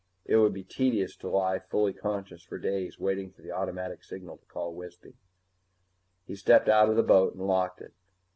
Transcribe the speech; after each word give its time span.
It 0.25 0.37
would 0.37 0.51
be 0.55 0.63
tedious 0.63 1.15
to 1.17 1.29
lie 1.29 1.59
fully 1.59 1.93
conscious 1.93 2.41
for 2.41 2.57
days 2.57 2.97
waiting 2.99 3.29
for 3.31 3.43
the 3.43 3.51
automatic 3.51 4.03
signal 4.03 4.37
to 4.37 4.45
call 4.47 4.73
Wisby. 4.73 5.13
He 6.25 6.35
stepped 6.35 6.67
out 6.69 6.89
of 6.89 6.95
the 6.95 7.03
boat 7.03 7.35
and 7.35 7.45
locked 7.45 7.81
it. 7.81 7.93